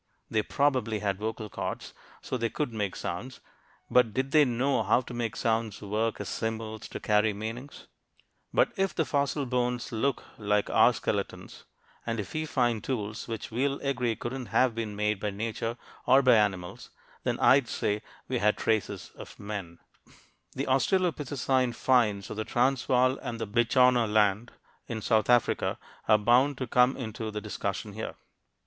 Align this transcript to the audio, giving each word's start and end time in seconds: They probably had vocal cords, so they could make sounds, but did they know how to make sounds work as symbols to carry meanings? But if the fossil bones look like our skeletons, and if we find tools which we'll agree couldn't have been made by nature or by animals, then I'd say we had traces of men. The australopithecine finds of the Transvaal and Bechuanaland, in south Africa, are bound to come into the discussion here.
They 0.31 0.41
probably 0.41 0.97
had 0.97 1.19
vocal 1.19 1.47
cords, 1.47 1.93
so 2.23 2.35
they 2.35 2.49
could 2.49 2.73
make 2.73 2.95
sounds, 2.95 3.39
but 3.87 4.15
did 4.15 4.31
they 4.31 4.45
know 4.45 4.81
how 4.81 5.01
to 5.01 5.13
make 5.13 5.35
sounds 5.35 5.79
work 5.79 6.19
as 6.19 6.27
symbols 6.27 6.87
to 6.89 6.99
carry 6.99 7.33
meanings? 7.33 7.85
But 8.51 8.71
if 8.77 8.95
the 8.95 9.05
fossil 9.05 9.45
bones 9.45 9.91
look 9.91 10.23
like 10.39 10.71
our 10.71 10.91
skeletons, 10.91 11.65
and 12.03 12.19
if 12.19 12.33
we 12.33 12.47
find 12.47 12.83
tools 12.83 13.27
which 13.27 13.51
we'll 13.51 13.79
agree 13.81 14.15
couldn't 14.15 14.47
have 14.47 14.73
been 14.73 14.95
made 14.95 15.19
by 15.19 15.29
nature 15.29 15.77
or 16.07 16.23
by 16.23 16.33
animals, 16.33 16.89
then 17.23 17.39
I'd 17.39 17.67
say 17.67 18.01
we 18.27 18.39
had 18.39 18.57
traces 18.57 19.11
of 19.15 19.39
men. 19.39 19.77
The 20.53 20.65
australopithecine 20.65 21.75
finds 21.75 22.31
of 22.31 22.37
the 22.37 22.43
Transvaal 22.45 23.19
and 23.19 23.39
Bechuanaland, 23.39 24.49
in 24.87 24.99
south 25.03 25.29
Africa, 25.29 25.77
are 26.07 26.17
bound 26.17 26.57
to 26.57 26.65
come 26.65 26.97
into 26.97 27.29
the 27.29 27.39
discussion 27.39 27.93
here. 27.93 28.15